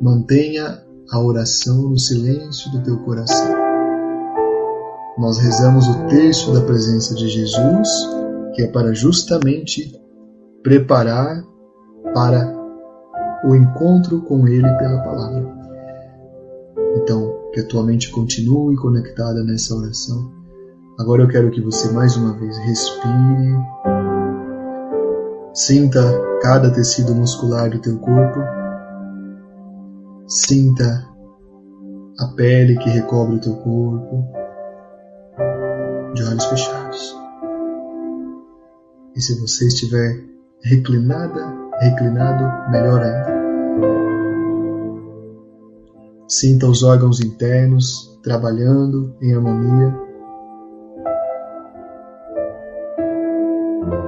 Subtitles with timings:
[0.00, 3.54] mantenha a oração no silêncio do teu coração.
[5.18, 7.88] Nós rezamos o texto da presença de Jesus,
[8.54, 9.92] que é para justamente
[10.62, 11.44] preparar
[12.12, 12.52] para
[13.44, 15.54] o encontro com Ele pela palavra.
[16.96, 20.32] Então, que a tua mente continue conectada nessa oração.
[20.98, 23.56] Agora eu quero que você mais uma vez respire,
[25.52, 26.00] sinta
[26.42, 28.40] cada tecido muscular do teu corpo,
[30.26, 31.06] sinta
[32.18, 34.24] a pele que recobre o teu corpo,
[36.14, 37.16] de olhos fechados.
[39.14, 40.24] E se você estiver
[40.62, 43.34] reclinada, reclinado, melhor ainda.
[46.26, 49.94] Sinta os órgãos internos trabalhando em harmonia.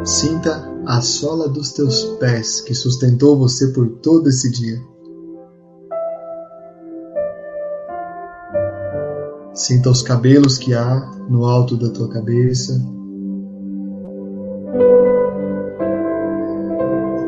[0.04, 4.80] Sinta a sola dos teus pés que sustentou você por todo esse dia.
[9.56, 12.74] Sinta os cabelos que há no alto da tua cabeça.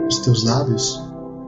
[0.07, 1.03] Os teus lábios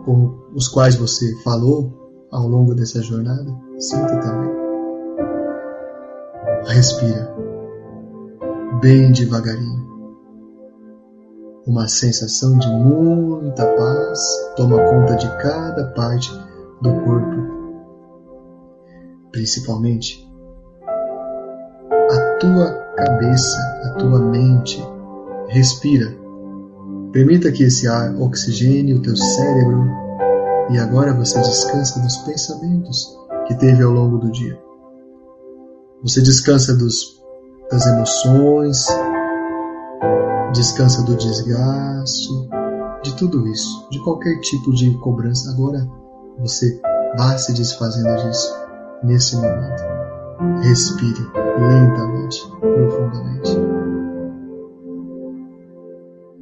[0.06, 1.92] com os quais você falou
[2.30, 4.50] ao longo dessa jornada, sinta também.
[6.64, 7.30] Respira
[8.80, 9.86] bem devagarinho.
[11.66, 14.18] Uma sensação de muita paz
[14.56, 16.32] toma conta de cada parte
[16.80, 17.36] do corpo,
[19.30, 20.29] principalmente
[22.40, 24.82] tua cabeça, a tua mente.
[25.48, 26.06] Respira.
[27.12, 29.84] Permita que esse ar oxigene o teu cérebro
[30.70, 34.58] e agora você descansa dos pensamentos que teve ao longo do dia.
[36.02, 37.20] Você descansa dos,
[37.70, 38.86] das emoções,
[40.54, 42.48] descansa do desgaste,
[43.02, 45.50] de tudo isso, de qualquer tipo de cobrança.
[45.50, 45.86] Agora
[46.38, 46.80] você
[47.18, 48.54] vá se desfazendo disso
[49.02, 49.82] nesse momento.
[50.62, 51.26] Respire
[51.58, 53.58] lentamente, profundamente.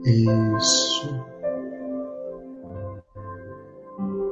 [0.05, 1.29] Isso.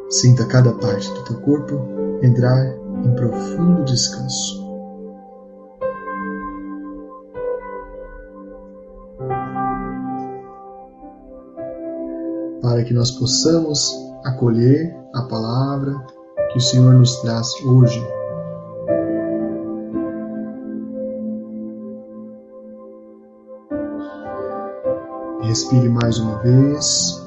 [0.08, 1.74] Sinta cada parte do teu corpo
[2.22, 2.64] entrar
[3.04, 4.64] em profundo descanso.
[12.62, 13.94] Para que nós possamos
[14.24, 15.94] acolher a palavra
[16.52, 18.00] que o Senhor nos traz hoje.
[25.56, 27.18] Respire mais uma vez.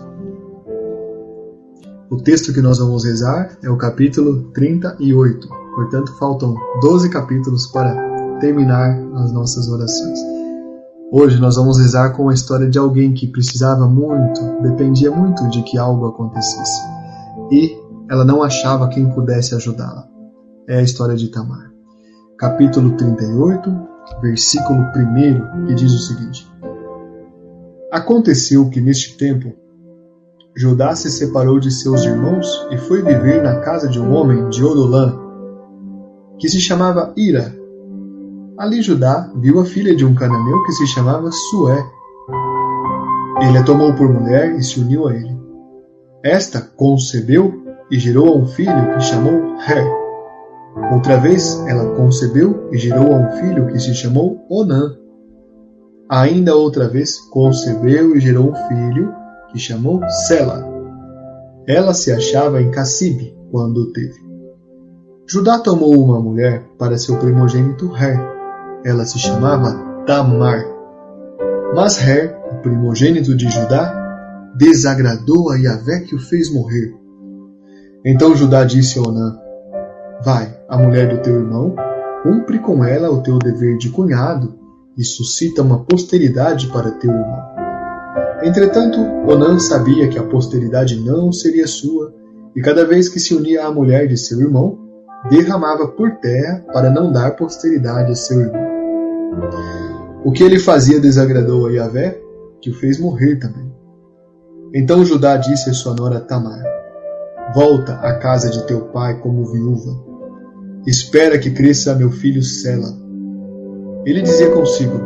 [2.12, 5.50] O texto que nós vamos rezar é o capítulo 38.
[5.74, 7.92] Portanto, faltam 12 capítulos para
[8.40, 10.20] terminar as nossas orações.
[11.12, 15.64] Hoje nós vamos rezar com a história de alguém que precisava muito, dependia muito de
[15.64, 16.84] que algo acontecesse.
[17.52, 17.76] E
[18.12, 20.08] ela não achava quem pudesse ajudá-la.
[20.68, 21.72] É a história de Tamar.
[22.38, 23.72] Capítulo 38,
[24.22, 26.49] versículo 1, que diz o seguinte:
[27.92, 29.52] Aconteceu que neste tempo
[30.56, 34.64] Judá se separou de seus irmãos e foi viver na casa de um homem de
[34.64, 35.18] Odolã,
[36.38, 37.56] que se chamava Ira.
[38.60, 41.84] Ali Judá viu a filha de um cananeu que se chamava Sué.
[43.42, 45.36] Ele a tomou por mulher e se uniu a ele.
[46.24, 47.54] Esta concebeu
[47.90, 49.84] e gerou a um filho que chamou Ré.
[50.94, 54.96] Outra vez ela concebeu e gerou a um filho que se chamou Onã.
[56.10, 59.14] Ainda outra vez concebeu e gerou um filho
[59.52, 60.68] que chamou Sela.
[61.68, 64.20] Ela se achava em Cassibe quando o teve.
[65.28, 68.20] Judá tomou uma mulher para seu primogênito Her.
[68.84, 70.66] Ela se chamava Tamar.
[71.76, 73.94] Mas Her, o primogênito de Judá,
[74.56, 76.92] desagradou a Yahvé que o fez morrer.
[78.04, 79.38] Então Judá disse a Onã:
[80.26, 81.76] Vai, a mulher do teu irmão,
[82.24, 84.59] cumpre com ela o teu dever de cunhado
[85.00, 87.40] e suscita uma posteridade para teu irmão.
[88.44, 92.14] Entretanto, Onã sabia que a posteridade não seria sua,
[92.54, 94.78] e cada vez que se unia à mulher de seu irmão,
[95.30, 98.70] derramava por terra para não dar posteridade a seu irmão.
[100.26, 102.20] O que ele fazia desagradou a Yahvé,
[102.62, 103.72] que o fez morrer também.
[104.74, 106.62] Então Judá disse a sua nora Tamar:
[107.56, 109.98] Volta à casa de teu pai como viúva.
[110.86, 113.09] Espera que cresça meu filho Sela.
[114.06, 115.00] Ele dizia consigo: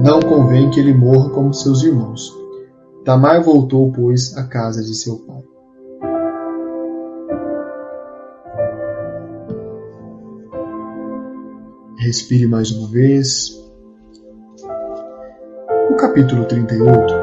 [0.00, 2.32] Não convém que ele morra como seus irmãos.
[3.04, 5.42] Tamar voltou, pois, à casa de seu pai.
[11.98, 13.50] Respire mais uma vez.
[15.90, 17.14] O capítulo 38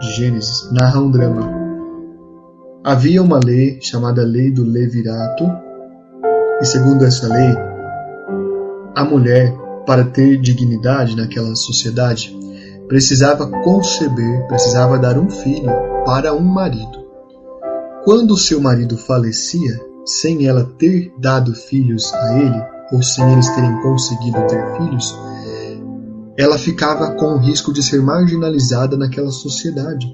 [0.00, 1.50] de Gênesis narra um drama.
[2.84, 5.44] Havia uma lei chamada Lei do Levirato,
[6.60, 7.54] e segundo essa lei,
[8.94, 9.54] a mulher,
[9.88, 12.38] para ter dignidade naquela sociedade,
[12.86, 15.70] precisava conceber, precisava dar um filho
[16.04, 17.06] para um marido.
[18.04, 22.62] Quando seu marido falecia, sem ela ter dado filhos a ele,
[22.92, 25.18] ou sem eles terem conseguido ter filhos,
[26.36, 30.06] ela ficava com o risco de ser marginalizada naquela sociedade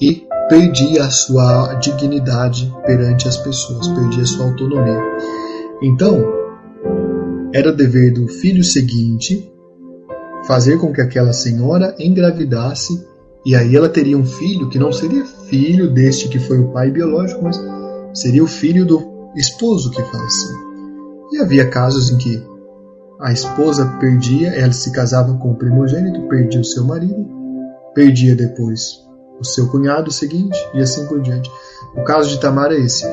[0.00, 5.02] e perdia a sua dignidade perante as pessoas, perdia a sua autonomia.
[5.82, 6.35] Então,
[7.56, 9.50] era dever do filho seguinte
[10.44, 13.02] fazer com que aquela senhora engravidasse
[13.46, 16.90] e aí ela teria um filho que não seria filho deste que foi o pai
[16.90, 17.58] biológico, mas
[18.12, 20.56] seria o filho do esposo que faleceu.
[21.32, 22.42] E havia casos em que
[23.20, 27.26] a esposa perdia, ela se casava com o primogênito, perdia o seu marido,
[27.94, 29.02] perdia depois
[29.40, 31.50] o seu cunhado seguinte e assim por diante.
[31.96, 33.06] O caso de Tamar é esse.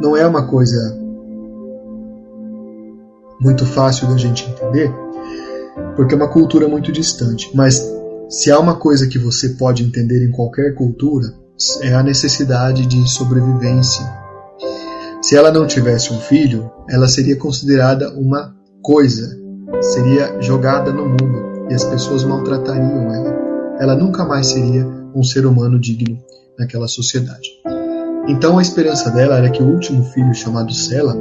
[0.00, 1.07] Não é uma coisa
[3.40, 4.92] muito fácil da gente entender,
[5.96, 7.50] porque é uma cultura muito distante.
[7.54, 7.82] Mas
[8.28, 11.32] se há uma coisa que você pode entender em qualquer cultura,
[11.82, 14.06] é a necessidade de sobrevivência
[15.20, 19.36] se ela não tivesse um filho, ela seria considerada uma coisa,
[19.82, 23.36] seria jogada no mundo e as pessoas maltratariam ela.
[23.80, 26.18] Ela nunca mais seria um ser humano digno
[26.58, 27.48] naquela sociedade.
[28.28, 31.14] Então a esperança dela era que o último filho, chamado Sela,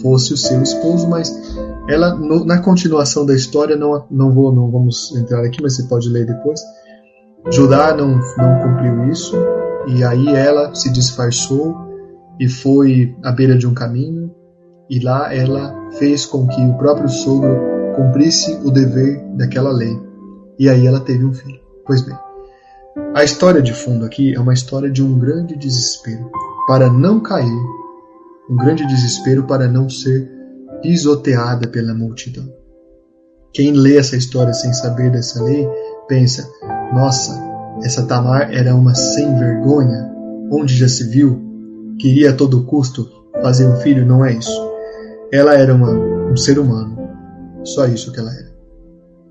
[0.00, 1.32] fosse o seu esposo, mas
[1.88, 5.84] ela no, na continuação da história não não vou não vamos entrar aqui, mas você
[5.84, 6.60] pode ler depois.
[7.50, 9.36] Judá não não cumpriu isso
[9.86, 11.84] e aí ela se disfarçou
[12.40, 14.34] e foi à beira de um caminho,
[14.88, 17.56] e lá ela fez com que o próprio sogro
[17.94, 19.96] cumprisse o dever daquela lei.
[20.58, 21.60] E aí ela teve um filho.
[21.86, 22.16] Pois bem,
[23.14, 26.30] a história de fundo aqui é uma história de um grande desespero
[26.66, 27.62] para não cair,
[28.48, 30.30] um grande desespero para não ser
[30.82, 32.52] pisoteada pela multidão.
[33.52, 35.66] Quem lê essa história sem saber dessa lei
[36.08, 36.48] pensa:
[36.92, 37.32] nossa,
[37.82, 40.10] essa Tamar era uma sem vergonha,
[40.50, 41.44] onde já se viu
[41.98, 43.08] queria a todo custo
[43.42, 44.72] fazer um filho, não é isso.
[45.32, 46.96] Ela era uma, um ser humano.
[47.64, 48.52] Só isso que ela era.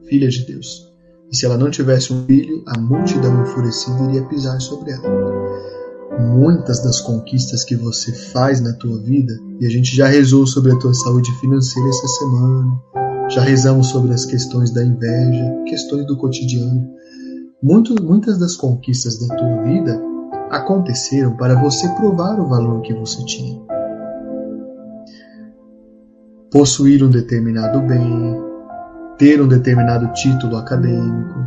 [0.08, 0.92] Filha de Deus.
[1.32, 5.04] E se ela não tivesse um filho, a multidão enfurecida iria pisar sobre ela.
[6.20, 10.72] Muitas das conquistas que você faz na tua vida, e a gente já rezou sobre
[10.72, 12.82] a tua saúde financeira essa semana,
[13.30, 16.88] já rezamos sobre as questões da inveja, questões do cotidiano.
[17.62, 20.02] Muito, muitas das conquistas da tua vida
[20.50, 23.60] aconteceram para você provar o valor que você tinha.
[26.52, 28.40] Possuir um determinado bem,
[29.18, 31.40] ter um determinado título acadêmico,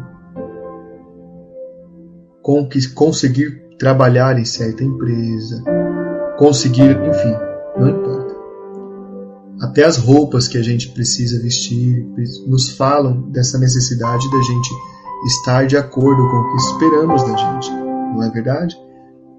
[2.94, 5.62] conseguir trabalhar em certa empresa,
[6.38, 7.36] conseguir, enfim,
[7.78, 8.36] não importa.
[9.60, 12.06] Até as roupas que a gente precisa vestir
[12.46, 14.70] nos falam dessa necessidade da gente
[15.26, 18.76] estar de acordo com o que esperamos da gente, não é verdade?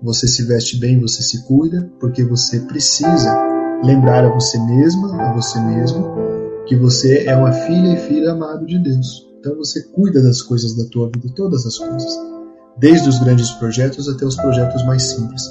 [0.02, 3.36] Você se veste bem, você se cuida, porque você precisa
[3.84, 6.16] lembrar a você mesma, a você mesmo,
[6.68, 9.28] que você é uma filha e filho amado de Deus.
[9.40, 12.20] Então você cuida das coisas da tua vida, todas as coisas,
[12.80, 15.44] desde os grandes projetos até os projetos mais simples.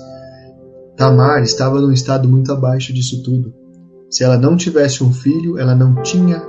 [0.97, 3.53] Tamar estava num estado muito abaixo disso tudo.
[4.11, 6.43] Se ela não tivesse um filho, ela não tinha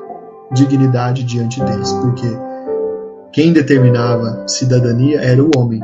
[0.53, 2.27] dignidade diante deles, porque
[3.33, 5.81] quem determinava cidadania era o homem.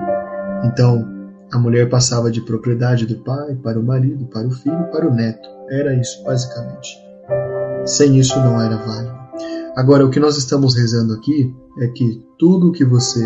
[0.64, 1.06] Então,
[1.52, 5.14] a mulher passava de propriedade do pai para o marido, para o filho, para o
[5.14, 5.48] neto.
[5.70, 6.98] Era isso, basicamente.
[7.86, 9.23] Sem isso não era válido.
[9.76, 13.26] Agora, o que nós estamos rezando aqui é que tudo o que você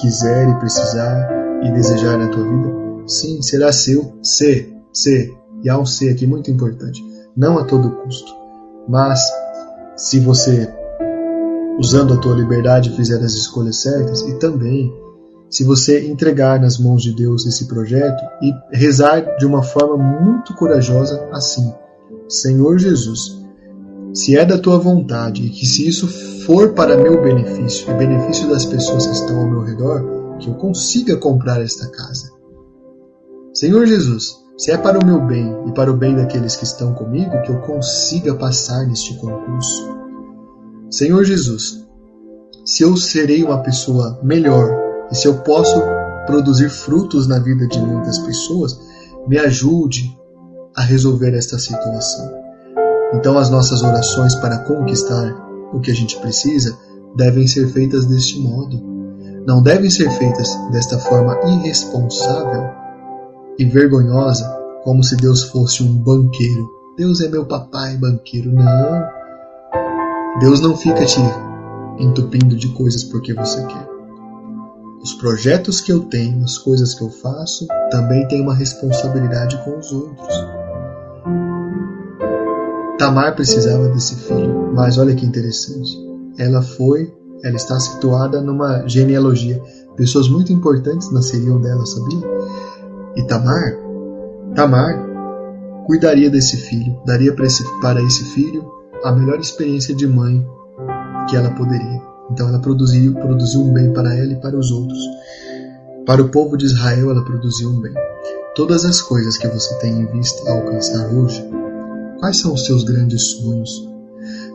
[0.00, 1.28] quiser e precisar
[1.62, 2.74] e desejar na tua vida?
[3.06, 4.14] Sim, será seu.
[4.22, 7.04] Se, se, e há um se aqui muito importante.
[7.36, 8.32] Não a todo custo.
[8.88, 9.20] Mas,
[9.94, 10.72] se você,
[11.78, 14.90] usando a tua liberdade, fizer as escolhas certas, e também
[15.50, 20.54] se você entregar nas mãos de Deus esse projeto e rezar de uma forma muito
[20.54, 21.72] corajosa assim:
[22.26, 23.43] Senhor Jesus,
[24.14, 26.06] se é da tua vontade e que se isso
[26.46, 30.54] for para meu benefício e benefício das pessoas que estão ao meu redor, que eu
[30.54, 32.30] consiga comprar esta casa.
[33.52, 36.94] Senhor Jesus, se é para o meu bem e para o bem daqueles que estão
[36.94, 39.88] comigo, que eu consiga passar neste concurso.
[40.90, 41.84] Senhor Jesus,
[42.64, 44.70] se eu serei uma pessoa melhor
[45.10, 45.82] e se eu posso
[46.26, 48.78] produzir frutos na vida de muitas pessoas,
[49.26, 50.16] me ajude
[50.76, 52.43] a resolver esta situação.
[53.14, 55.34] Então, as nossas orações para conquistar
[55.72, 56.76] o que a gente precisa
[57.14, 58.80] devem ser feitas deste modo.
[59.46, 62.70] Não devem ser feitas desta forma irresponsável
[63.58, 64.48] e vergonhosa,
[64.82, 66.68] como se Deus fosse um banqueiro.
[66.96, 68.52] Deus é meu papai banqueiro.
[68.52, 69.06] Não.
[70.40, 71.20] Deus não fica te
[71.98, 73.88] entupindo de coisas porque você quer.
[75.00, 79.78] Os projetos que eu tenho, as coisas que eu faço, também têm uma responsabilidade com
[79.78, 80.63] os outros.
[83.04, 85.90] Tamar precisava desse filho, mas olha que interessante.
[86.38, 87.12] Ela foi,
[87.44, 89.60] ela está situada numa genealogia.
[89.94, 92.26] Pessoas muito importantes nasceriam dela, sabia?
[93.14, 93.76] E Tamar,
[94.54, 94.98] Tamar
[95.86, 98.64] cuidaria desse filho, daria para esse, para esse filho
[99.04, 100.42] a melhor experiência de mãe
[101.28, 102.00] que ela poderia.
[102.30, 104.98] Então ela produziu, produziu um bem para ela e para os outros.
[106.06, 107.92] Para o povo de Israel, ela produziu um bem.
[108.54, 111.46] Todas as coisas que você tem em vista alcançar hoje,
[112.24, 113.86] quais são os seus grandes sonhos?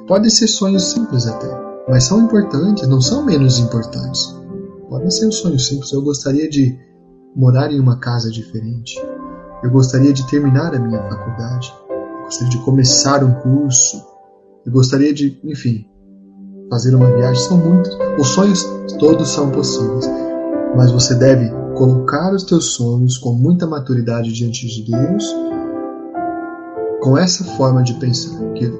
[0.08, 1.48] Podem ser sonhos simples até,
[1.88, 4.36] mas são importantes, não são menos importantes.
[4.90, 5.92] Podem ser sonhos simples.
[5.92, 6.76] Eu gostaria de
[7.36, 9.00] morar em uma casa diferente.
[9.62, 11.72] Eu gostaria de terminar a minha faculdade.
[11.88, 14.04] Eu gostaria de começar um curso.
[14.66, 15.86] Eu gostaria de, enfim,
[16.72, 17.96] fazer uma viagem são muitos.
[18.20, 18.64] Os sonhos
[18.98, 20.10] todos são possíveis,
[20.76, 25.24] mas você deve colocar os teus sonhos com muita maturidade diante de Deus,
[27.02, 28.72] com essa forma de pensar, que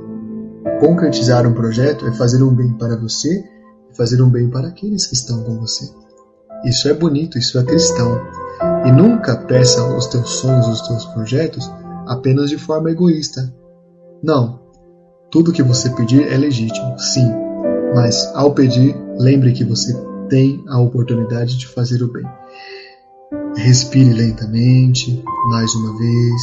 [0.80, 3.44] concretizar um projeto é fazer um bem para você
[3.92, 5.90] e fazer um bem para aqueles que estão com você.
[6.66, 8.20] Isso é bonito, isso é cristão.
[8.86, 11.70] E nunca peça os teus sonhos, os teus projetos
[12.08, 13.54] apenas de forma egoísta.
[14.22, 14.60] Não.
[15.32, 17.32] Tudo que você pedir é legítimo, sim,
[17.94, 19.94] mas ao pedir, lembre que você
[20.28, 22.26] tem a oportunidade de fazer o bem.
[23.56, 26.42] Respire lentamente, mais uma vez.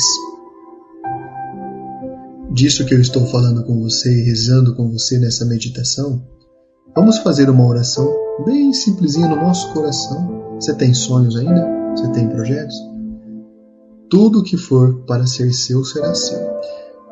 [2.57, 6.27] Disso que eu estou falando com você e rezando com você nessa meditação,
[6.97, 8.11] vamos fazer uma oração
[8.47, 10.57] bem simplesinha no nosso coração.
[10.59, 11.69] Você tem sonhos ainda?
[11.95, 12.75] Você tem projetos?
[14.09, 16.39] Tudo que for para ser seu será seu.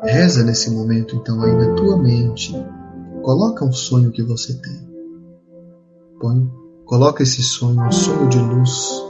[0.01, 2.51] Reza nesse momento então aí na tua mente,
[3.21, 4.87] Coloca um sonho que você tem.
[6.19, 6.47] Põe,
[6.85, 9.03] coloca esse sonho, um sonho de luz.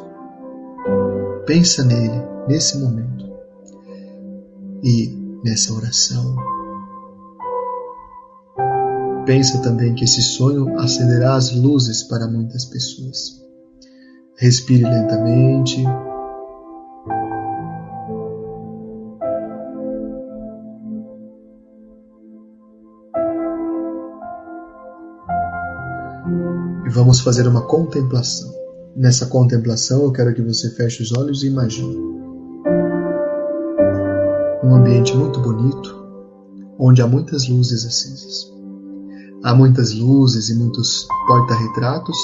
[1.45, 3.25] Pensa nele nesse momento.
[4.81, 6.35] E nessa oração.
[9.27, 13.41] Pensa também que esse sonho acenderá as luzes para muitas pessoas.
[14.37, 15.83] Respire lentamente.
[26.87, 28.53] vamos fazer uma contemplação.
[28.95, 32.24] Nessa contemplação, eu quero que você feche os olhos e imagine
[34.85, 35.95] ambiente muito bonito,
[36.77, 38.53] onde há muitas luzes acesas.
[39.43, 42.17] Há muitas luzes e muitos porta-retratos,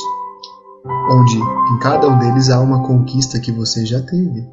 [1.12, 4.48] onde em cada um deles há uma conquista que você já teve.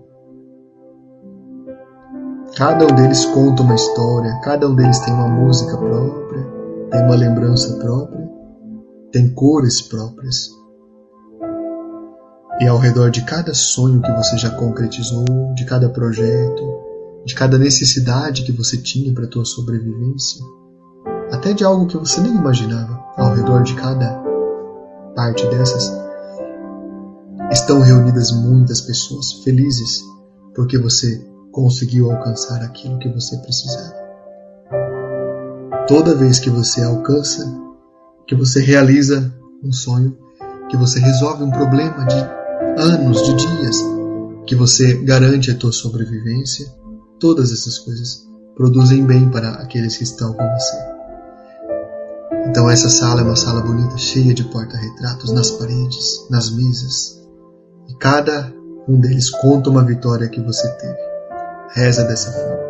[2.56, 6.46] Cada um deles conta uma história, cada um deles tem uma música própria,
[6.90, 8.18] tem uma lembrança própria
[9.12, 10.50] tem cores próprias.
[12.60, 15.24] E ao redor de cada sonho que você já concretizou,
[15.54, 16.87] de cada projeto,
[17.24, 20.42] de cada necessidade que você tinha para a tua sobrevivência,
[21.30, 24.22] até de algo que você nem imaginava, ao redor de cada
[25.14, 25.92] parte dessas,
[27.50, 30.02] estão reunidas muitas pessoas felizes
[30.54, 33.94] porque você conseguiu alcançar aquilo que você precisava.
[35.86, 37.46] Toda vez que você alcança
[38.28, 39.34] que você realiza
[39.64, 40.16] um sonho,
[40.68, 43.76] que você resolve um problema de anos, de dias,
[44.46, 46.66] que você garante a tua sobrevivência,
[47.18, 50.76] todas essas coisas produzem bem para aqueles que estão com você.
[52.48, 57.20] Então essa sala é uma sala bonita, cheia de porta-retratos nas paredes, nas mesas.
[57.88, 58.52] E cada
[58.88, 60.96] Um deles conta uma vitória que você teve.
[61.74, 62.68] Reza dessa forma.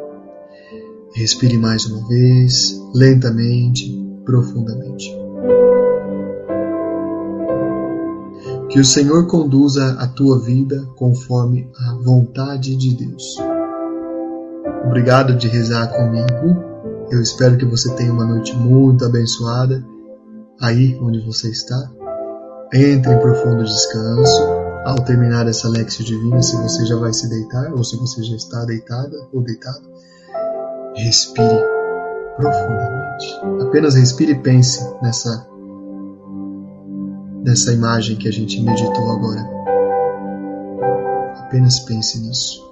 [1.15, 5.17] Respire mais uma vez, lentamente, profundamente.
[8.69, 13.37] Que o Senhor conduza a tua vida conforme a vontade de Deus.
[14.85, 16.65] Obrigado de rezar comigo.
[17.11, 19.85] Eu espero que você tenha uma noite muito abençoada
[20.61, 21.91] aí onde você está.
[22.73, 24.59] Entre em profundo descanso.
[24.85, 28.37] Ao terminar essa Lexio Divina, se você já vai se deitar ou se você já
[28.37, 29.83] está deitada ou deitado,
[30.95, 31.63] respire
[32.37, 33.41] profundamente.
[33.61, 35.47] Apenas respire e pense nessa
[37.45, 39.41] nessa imagem que a gente meditou agora.
[41.41, 42.68] Apenas pense nisso.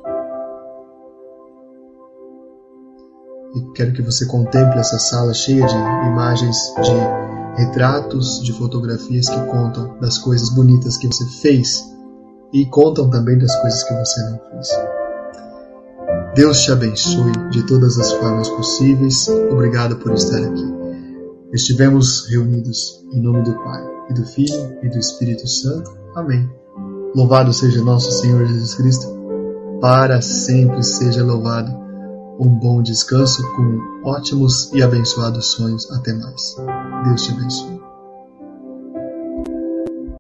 [3.57, 9.41] E quero que você contemple essa sala cheia de imagens, de retratos, de fotografias que
[9.47, 11.83] contam das coisas bonitas que você fez
[12.53, 14.69] e contam também das coisas que você não fez.
[16.35, 19.27] Deus te abençoe de todas as formas possíveis.
[19.51, 20.77] Obrigado por estar aqui.
[21.53, 25.97] Estivemos reunidos em nome do Pai, e do Filho e do Espírito Santo.
[26.15, 26.49] Amém.
[27.15, 29.07] Louvado seja nosso Senhor Jesus Cristo.
[29.81, 31.86] Para sempre seja louvado.
[32.39, 35.91] Um bom descanso com ótimos e abençoados sonhos.
[35.91, 36.55] Até mais.
[37.05, 37.76] Deus te abençoe.